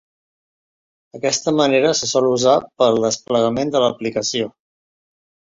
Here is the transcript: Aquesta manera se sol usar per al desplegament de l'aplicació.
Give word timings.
Aquesta 1.19 1.53
manera 1.59 1.91
se 1.99 2.09
sol 2.13 2.29
usar 2.31 2.55
per 2.81 2.87
al 2.89 2.99
desplegament 3.07 3.75
de 3.77 3.83
l'aplicació. 3.85 4.53